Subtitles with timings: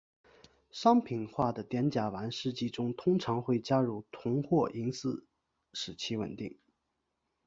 [0.71, 5.27] 商品化的碘甲烷试剂中通常会加入铜或银丝
[5.73, 6.57] 使其稳定。